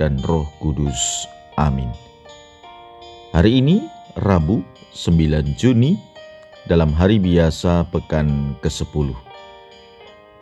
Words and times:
dan 0.00 0.18
Roh 0.26 0.46
Kudus. 0.58 1.26
Amin. 1.58 1.90
Hari 3.34 3.58
ini 3.62 3.82
Rabu 4.22 4.62
9 4.94 5.58
Juni 5.58 5.98
dalam 6.70 6.94
hari 6.94 7.18
biasa 7.18 7.86
pekan 7.90 8.54
ke-10. 8.62 9.10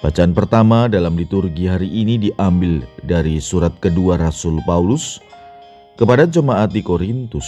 Bacaan 0.02 0.34
pertama 0.34 0.90
dalam 0.90 1.14
liturgi 1.14 1.70
hari 1.70 1.86
ini 1.86 2.18
diambil 2.18 2.82
dari 3.06 3.38
surat 3.38 3.70
kedua 3.78 4.18
Rasul 4.18 4.58
Paulus 4.66 5.22
kepada 5.94 6.26
jemaat 6.26 6.74
di 6.74 6.82
Korintus 6.82 7.46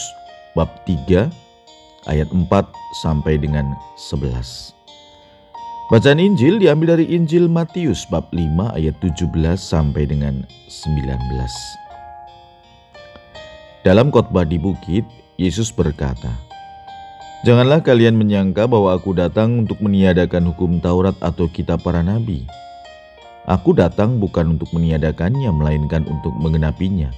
bab 0.55 0.71
3 0.87 1.29
ayat 2.07 2.29
4 2.31 2.47
sampai 3.03 3.43
dengan 3.43 3.75
11. 3.99 4.73
Bacaan 5.93 6.17
Injil 6.17 6.57
diambil 6.57 6.97
dari 6.97 7.13
Injil 7.13 7.51
Matius 7.51 8.09
bab 8.09 8.33
5 8.33 8.41
ayat 8.73 8.97
17 9.05 9.29
sampai 9.59 10.09
dengan 10.09 10.47
19. 10.71 11.84
Dalam 13.85 14.09
khotbah 14.09 14.49
di 14.49 14.57
bukit, 14.57 15.05
Yesus 15.37 15.69
berkata, 15.69 16.33
Janganlah 17.45 17.85
kalian 17.85 18.17
menyangka 18.17 18.65
bahwa 18.65 18.97
aku 18.97 19.13
datang 19.13 19.61
untuk 19.61 19.77
meniadakan 19.85 20.49
hukum 20.49 20.81
Taurat 20.81 21.13
atau 21.21 21.45
kitab 21.53 21.85
para 21.85 22.01
nabi. 22.01 22.49
Aku 23.45 23.77
datang 23.77 24.17
bukan 24.17 24.57
untuk 24.57 24.73
meniadakannya, 24.73 25.53
melainkan 25.53 26.09
untuk 26.09 26.33
mengenapinya. 26.33 27.13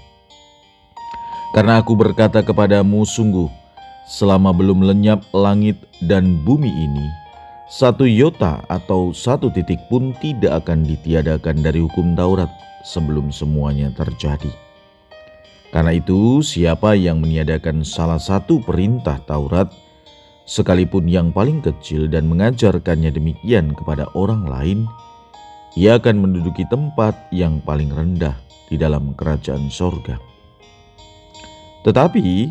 Karena 1.55 1.79
aku 1.79 1.95
berkata 1.95 2.43
kepadamu, 2.43 3.07
sungguh, 3.07 3.47
selama 4.11 4.51
belum 4.51 4.83
lenyap 4.83 5.23
langit 5.31 5.79
dan 6.03 6.43
bumi 6.43 6.75
ini, 6.75 7.07
satu 7.71 8.11
yota 8.11 8.67
atau 8.67 9.15
satu 9.15 9.55
titik 9.55 9.79
pun 9.87 10.11
tidak 10.19 10.67
akan 10.67 10.83
ditiadakan 10.83 11.63
dari 11.63 11.79
hukum 11.79 12.19
Taurat 12.19 12.51
sebelum 12.83 13.31
semuanya 13.31 13.95
terjadi. 13.95 14.66
Karena 15.75 15.93
itu, 15.93 16.41
siapa 16.41 16.95
yang 16.95 17.21
meniadakan 17.21 17.83
salah 17.83 18.23
satu 18.23 18.63
perintah 18.63 19.19
Taurat, 19.27 19.69
sekalipun 20.47 21.11
yang 21.11 21.35
paling 21.35 21.59
kecil, 21.61 22.07
dan 22.07 22.31
mengajarkannya 22.31 23.11
demikian 23.11 23.75
kepada 23.75 24.07
orang 24.15 24.47
lain, 24.47 24.87
ia 25.77 25.99
akan 26.01 26.23
menduduki 26.23 26.65
tempat 26.71 27.19
yang 27.35 27.61
paling 27.61 27.93
rendah 27.93 28.39
di 28.71 28.81
dalam 28.81 29.13
kerajaan 29.13 29.69
sorga. 29.69 30.17
Tetapi, 31.85 32.51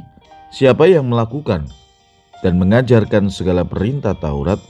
siapa 0.54 0.88
yang 0.88 1.10
melakukan 1.12 1.68
dan 2.46 2.62
mengajarkan 2.62 3.32
segala 3.34 3.66
perintah 3.66 4.14
Taurat, 4.16 4.62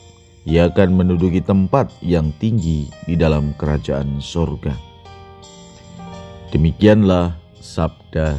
ia 0.45 0.69
akan 0.69 0.93
menduduki 0.95 1.41
tempat 1.41 1.89
yang 2.05 2.29
tinggi 2.37 2.87
di 3.09 3.17
dalam 3.17 3.51
kerajaan 3.57 4.21
sorga. 4.21 4.73
Demikianlah 6.53 7.44
sabda 7.65 8.37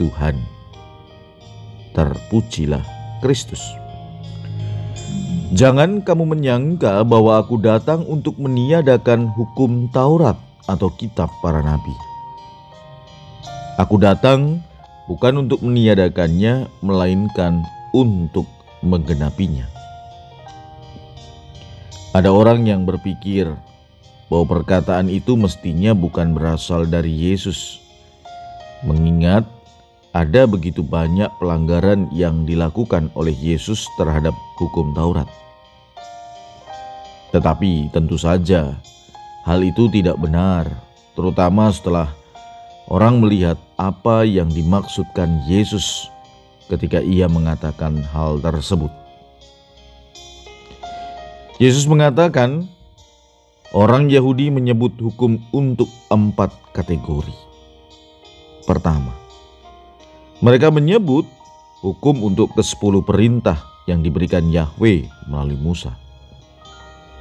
Tuhan. 0.00 0.40
Terpujilah 1.92 2.80
Kristus. 3.20 3.60
Jangan 5.52 6.00
kamu 6.00 6.32
menyangka 6.32 7.04
bahwa 7.04 7.36
aku 7.36 7.60
datang 7.60 8.08
untuk 8.08 8.40
meniadakan 8.40 9.28
hukum 9.36 9.92
Taurat 9.92 10.40
atau 10.64 10.88
kitab 10.96 11.28
para 11.44 11.60
nabi. 11.60 11.92
Aku 13.76 14.00
datang 14.00 14.64
bukan 15.04 15.44
untuk 15.44 15.60
meniadakannya, 15.60 16.72
melainkan 16.80 17.60
untuk 17.92 18.48
menggenapinya. 18.80 19.68
Ada 22.16 22.32
orang 22.32 22.64
yang 22.64 22.88
berpikir 22.88 23.52
bahwa 24.32 24.44
perkataan 24.48 25.12
itu 25.12 25.36
mestinya 25.36 25.92
bukan 25.92 26.32
berasal 26.32 26.88
dari 26.88 27.12
Yesus, 27.12 27.81
mengingat 28.82 29.46
ada 30.12 30.44
begitu 30.44 30.84
banyak 30.84 31.32
pelanggaran 31.40 32.12
yang 32.12 32.44
dilakukan 32.44 33.08
oleh 33.16 33.32
Yesus 33.32 33.88
terhadap 33.96 34.36
hukum 34.60 34.92
Taurat. 34.92 35.28
Tetapi 37.32 37.88
tentu 37.96 38.20
saja 38.20 38.76
hal 39.48 39.64
itu 39.64 39.88
tidak 39.88 40.20
benar, 40.20 40.68
terutama 41.16 41.72
setelah 41.72 42.12
orang 42.92 43.24
melihat 43.24 43.56
apa 43.80 44.28
yang 44.28 44.52
dimaksudkan 44.52 45.40
Yesus 45.48 46.12
ketika 46.68 47.00
ia 47.00 47.24
mengatakan 47.32 48.04
hal 48.12 48.36
tersebut. 48.44 48.92
Yesus 51.56 51.88
mengatakan, 51.88 52.68
orang 53.72 54.12
Yahudi 54.12 54.52
menyebut 54.52 54.92
hukum 55.00 55.40
untuk 55.56 55.88
empat 56.12 56.52
kategori. 56.76 57.51
Pertama, 58.72 59.12
mereka 60.40 60.72
menyebut 60.72 61.28
hukum 61.84 62.24
untuk 62.24 62.56
ke-10 62.56 63.04
perintah 63.04 63.60
yang 63.84 64.00
diberikan 64.00 64.48
Yahweh 64.48 65.28
melalui 65.28 65.60
Musa. 65.60 65.92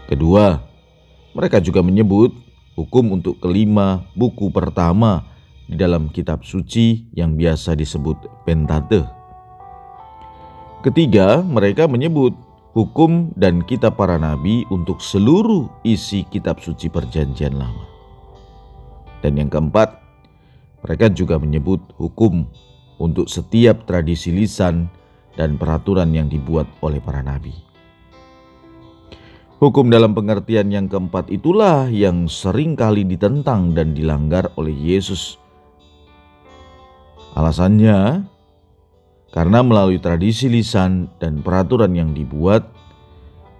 Kedua, 0.07 0.63
mereka 1.35 1.59
juga 1.59 1.83
menyebut 1.83 2.31
hukum 2.79 3.19
untuk 3.19 3.43
kelima 3.43 4.07
buku 4.15 4.47
pertama 4.47 5.27
di 5.67 5.75
dalam 5.75 6.07
kitab 6.07 6.47
suci 6.47 7.11
yang 7.11 7.35
biasa 7.35 7.75
disebut 7.75 8.47
Pentateuch. 8.47 9.11
Ketiga, 10.87 11.43
mereka 11.43 11.83
menyebut 11.83 12.31
hukum 12.71 13.35
dan 13.35 13.59
kitab 13.67 13.99
para 13.99 14.15
nabi 14.15 14.63
untuk 14.71 15.03
seluruh 15.03 15.67
isi 15.83 16.23
kitab 16.31 16.63
suci 16.63 16.87
Perjanjian 16.87 17.59
Lama. 17.59 17.83
Dan 19.19 19.35
yang 19.35 19.51
keempat, 19.51 20.00
mereka 20.81 21.09
juga 21.13 21.37
menyebut 21.37 21.81
hukum 21.97 22.45
untuk 23.01 23.29
setiap 23.29 23.85
tradisi 23.85 24.33
lisan 24.33 24.89
dan 25.37 25.55
peraturan 25.57 26.13
yang 26.13 26.27
dibuat 26.27 26.69
oleh 26.85 27.01
para 27.01 27.21
nabi. 27.25 27.53
Hukum 29.61 29.93
dalam 29.93 30.17
pengertian 30.17 30.73
yang 30.73 30.89
keempat 30.89 31.29
itulah 31.29 31.85
yang 31.85 32.25
sering 32.25 32.73
kali 32.73 33.05
ditentang 33.05 33.77
dan 33.77 33.93
dilanggar 33.93 34.49
oleh 34.57 34.73
Yesus. 34.73 35.37
Alasannya, 37.37 38.25
karena 39.29 39.61
melalui 39.61 40.01
tradisi 40.01 40.49
lisan 40.49 41.13
dan 41.21 41.45
peraturan 41.45 41.93
yang 41.93 42.09
dibuat, 42.11 42.73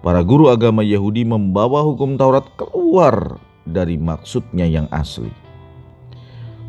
para 0.02 0.26
guru 0.26 0.50
agama 0.50 0.82
Yahudi 0.82 1.22
membawa 1.22 1.86
hukum 1.86 2.18
Taurat 2.18 2.50
keluar 2.58 3.38
dari 3.62 3.94
maksudnya 3.94 4.66
yang 4.66 4.90
asli. 4.90 5.41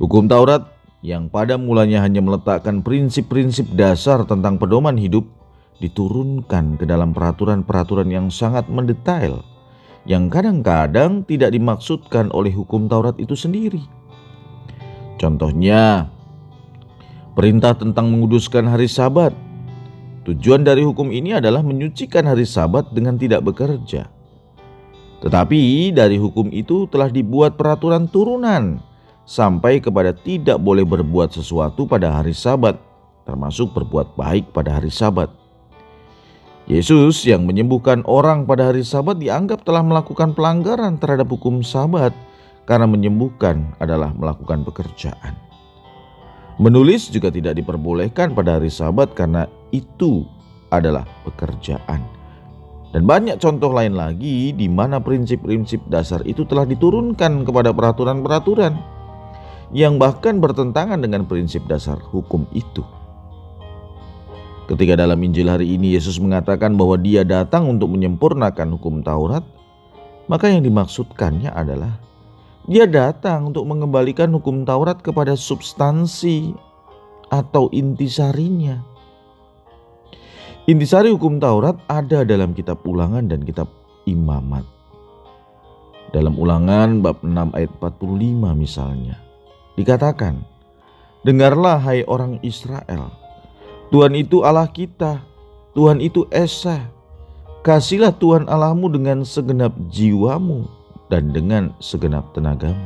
Hukum 0.02 0.26
Taurat 0.26 0.74
yang 1.06 1.30
pada 1.30 1.60
mulanya 1.60 2.02
hanya 2.02 2.24
meletakkan 2.24 2.82
prinsip-prinsip 2.82 3.70
dasar 3.78 4.26
tentang 4.26 4.58
pedoman 4.58 4.98
hidup 4.98 5.28
diturunkan 5.78 6.80
ke 6.80 6.86
dalam 6.88 7.12
peraturan-peraturan 7.12 8.10
yang 8.10 8.28
sangat 8.34 8.66
mendetail 8.72 9.44
yang 10.04 10.28
kadang-kadang 10.28 11.24
tidak 11.24 11.54
dimaksudkan 11.56 12.28
oleh 12.36 12.52
hukum 12.52 12.92
Taurat 12.92 13.16
itu 13.20 13.36
sendiri. 13.38 13.80
Contohnya, 15.16 16.12
perintah 17.38 17.72
tentang 17.78 18.12
menguduskan 18.12 18.68
hari 18.68 18.92
Sabat. 18.92 19.32
Tujuan 20.24 20.64
dari 20.64 20.84
hukum 20.84 21.12
ini 21.12 21.36
adalah 21.36 21.64
menyucikan 21.64 22.28
hari 22.28 22.48
Sabat 22.48 22.92
dengan 22.92 23.20
tidak 23.20 23.44
bekerja. 23.44 24.08
Tetapi 25.24 25.92
dari 25.96 26.20
hukum 26.20 26.52
itu 26.52 26.88
telah 26.92 27.08
dibuat 27.08 27.56
peraturan 27.56 28.12
turunan 28.12 28.84
sampai 29.24 29.80
kepada 29.80 30.12
tidak 30.12 30.60
boleh 30.60 30.84
berbuat 30.84 31.32
sesuatu 31.32 31.88
pada 31.88 32.12
hari 32.12 32.36
Sabat, 32.36 32.76
termasuk 33.24 33.72
berbuat 33.72 34.16
baik 34.20 34.52
pada 34.52 34.80
hari 34.80 34.92
Sabat. 34.92 35.32
Yesus 36.64 37.28
yang 37.28 37.44
menyembuhkan 37.44 38.08
orang 38.08 38.48
pada 38.48 38.72
hari 38.72 38.88
Sabat 38.88 39.20
dianggap 39.20 39.68
telah 39.68 39.84
melakukan 39.84 40.32
pelanggaran 40.32 40.96
terhadap 40.96 41.28
hukum 41.28 41.60
Sabat 41.60 42.16
karena 42.64 42.88
menyembuhkan 42.88 43.76
adalah 43.84 44.16
melakukan 44.16 44.64
pekerjaan. 44.64 45.36
Menulis 46.62 47.12
juga 47.12 47.34
tidak 47.34 47.60
diperbolehkan 47.60 48.32
pada 48.32 48.62
hari 48.62 48.72
Sabat 48.72 49.12
karena 49.12 49.50
itu 49.76 50.24
adalah 50.72 51.04
pekerjaan. 51.28 52.00
Dan 52.94 53.10
banyak 53.10 53.42
contoh 53.42 53.74
lain 53.74 53.98
lagi 53.98 54.54
di 54.54 54.70
mana 54.70 55.02
prinsip-prinsip 55.02 55.82
dasar 55.90 56.22
itu 56.30 56.46
telah 56.46 56.64
diturunkan 56.64 57.42
kepada 57.42 57.74
peraturan-peraturan 57.74 58.93
yang 59.74 59.98
bahkan 59.98 60.38
bertentangan 60.38 61.02
dengan 61.02 61.26
prinsip 61.26 61.66
dasar 61.66 61.98
hukum 61.98 62.46
itu. 62.54 62.86
Ketika 64.70 64.96
dalam 64.96 65.20
Injil 65.20 65.50
hari 65.50 65.76
ini 65.76 65.98
Yesus 65.98 66.22
mengatakan 66.22 66.78
bahwa 66.80 66.96
Dia 66.96 67.28
datang 67.28 67.68
untuk 67.68 67.92
menyempurnakan 67.92 68.80
hukum 68.80 69.04
Taurat, 69.04 69.44
maka 70.30 70.48
yang 70.48 70.64
dimaksudkannya 70.64 71.52
adalah 71.52 72.00
Dia 72.70 72.88
datang 72.88 73.52
untuk 73.52 73.68
mengembalikan 73.68 74.32
hukum 74.32 74.64
Taurat 74.64 75.04
kepada 75.04 75.36
substansi 75.36 76.56
atau 77.28 77.68
intisarinya. 77.74 78.80
Intisari 80.64 81.12
hukum 81.12 81.44
Taurat 81.44 81.76
ada 81.92 82.24
dalam 82.24 82.56
kitab 82.56 82.80
Ulangan 82.88 83.28
dan 83.28 83.44
kitab 83.44 83.68
Imamat. 84.08 84.64
Dalam 86.16 86.40
Ulangan 86.40 87.04
bab 87.04 87.20
6 87.20 87.58
ayat 87.58 87.74
45 87.82 88.54
misalnya 88.56 89.33
dikatakan, 89.78 90.44
Dengarlah 91.24 91.80
hai 91.80 92.04
orang 92.04 92.36
Israel, 92.44 93.08
Tuhan 93.88 94.12
itu 94.12 94.44
Allah 94.44 94.68
kita, 94.68 95.24
Tuhan 95.72 96.04
itu 96.04 96.28
Esa. 96.28 96.92
Kasihlah 97.64 98.12
Tuhan 98.20 98.52
Allahmu 98.52 98.92
dengan 98.92 99.24
segenap 99.24 99.72
jiwamu 99.88 100.68
dan 101.08 101.32
dengan 101.32 101.72
segenap 101.80 102.36
tenagamu. 102.36 102.84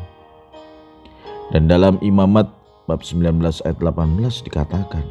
Dan 1.49 1.65
dalam 1.65 1.97
imamat 2.05 2.45
bab 2.85 3.01
19 3.01 3.41
ayat 3.65 3.77
18 3.81 4.45
dikatakan, 4.45 5.01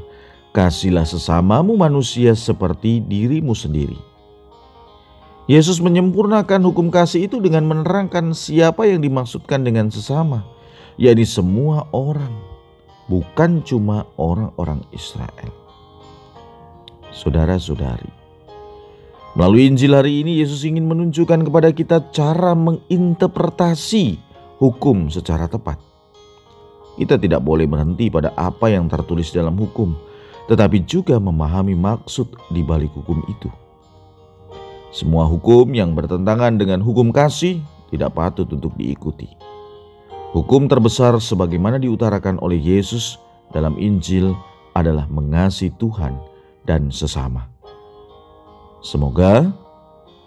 Kasihlah 0.54 1.02
sesamamu 1.02 1.74
manusia 1.74 2.30
seperti 2.38 3.02
dirimu 3.02 3.58
sendiri. 3.58 3.98
Yesus 5.50 5.82
menyempurnakan 5.82 6.62
hukum 6.62 6.94
kasih 6.94 7.26
itu 7.26 7.42
dengan 7.42 7.66
menerangkan 7.66 8.38
siapa 8.38 8.86
yang 8.86 9.02
dimaksudkan 9.02 9.66
dengan 9.66 9.90
sesama 9.90 10.46
yakni 10.96 11.24
semua 11.28 11.84
orang, 11.92 12.32
bukan 13.08 13.60
cuma 13.64 14.08
orang-orang 14.16 14.80
Israel. 14.92 15.52
Saudara-saudari, 17.12 18.12
melalui 19.36 19.68
Injil 19.68 19.96
hari 19.96 20.20
ini 20.20 20.40
Yesus 20.40 20.64
ingin 20.64 20.84
menunjukkan 20.84 21.48
kepada 21.48 21.72
kita 21.72 22.12
cara 22.12 22.52
menginterpretasi 22.52 24.20
hukum 24.60 25.08
secara 25.08 25.48
tepat. 25.48 25.80
Kita 26.96 27.20
tidak 27.20 27.44
boleh 27.44 27.68
berhenti 27.68 28.08
pada 28.08 28.32
apa 28.36 28.72
yang 28.72 28.88
tertulis 28.88 29.28
dalam 29.28 29.52
hukum, 29.56 29.92
tetapi 30.48 30.84
juga 30.88 31.20
memahami 31.20 31.76
maksud 31.76 32.32
di 32.48 32.64
balik 32.64 32.92
hukum 32.96 33.20
itu. 33.28 33.52
Semua 34.96 35.28
hukum 35.28 35.68
yang 35.76 35.92
bertentangan 35.92 36.56
dengan 36.56 36.80
hukum 36.80 37.12
kasih 37.12 37.60
tidak 37.92 38.16
patut 38.16 38.48
untuk 38.48 38.72
diikuti. 38.80 39.28
Hukum 40.36 40.68
terbesar 40.68 41.16
sebagaimana 41.16 41.80
diutarakan 41.80 42.36
oleh 42.44 42.60
Yesus 42.60 43.16
dalam 43.56 43.72
Injil 43.80 44.36
adalah 44.76 45.08
mengasihi 45.08 45.72
Tuhan 45.80 46.12
dan 46.68 46.92
sesama. 46.92 47.48
Semoga 48.84 49.48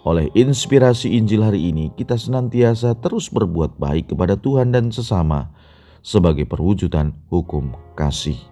oleh 0.02 0.26
inspirasi 0.34 1.14
Injil 1.14 1.46
hari 1.46 1.70
ini 1.70 1.94
kita 1.94 2.18
senantiasa 2.18 2.98
terus 2.98 3.30
berbuat 3.30 3.78
baik 3.78 4.10
kepada 4.10 4.34
Tuhan 4.34 4.74
dan 4.74 4.90
sesama 4.90 5.54
sebagai 6.02 6.42
perwujudan 6.42 7.14
hukum 7.30 7.70
kasih. 7.94 8.42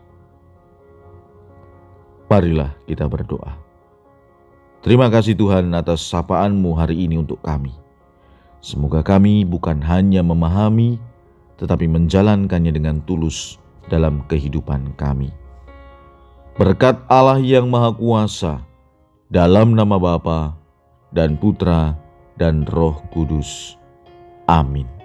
Marilah 2.30 2.70
kita 2.86 3.10
berdoa. 3.10 3.58
Terima 4.78 5.10
kasih 5.10 5.34
Tuhan 5.34 5.74
atas 5.74 6.06
sapaanmu 6.06 6.70
hari 6.78 7.02
ini 7.02 7.18
untuk 7.18 7.42
kami. 7.42 7.74
Semoga 8.62 9.02
kami 9.02 9.42
bukan 9.42 9.82
hanya 9.82 10.22
memahami, 10.22 11.02
tetapi 11.58 11.90
menjalankannya 11.90 12.72
dengan 12.72 13.02
tulus 13.04 13.58
dalam 13.90 14.24
kehidupan 14.30 14.94
kami. 14.94 15.34
Berkat 16.58 17.06
Allah 17.06 17.38
yang 17.38 17.70
Maha 17.70 17.94
Kuasa, 17.94 18.66
dalam 19.30 19.78
nama 19.78 19.94
Bapa 20.00 20.58
dan 21.14 21.38
Putra 21.38 21.94
dan 22.34 22.66
Roh 22.66 22.98
Kudus. 23.14 23.78
Amin. 24.48 24.97